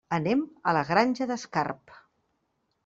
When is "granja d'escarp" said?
0.87-1.97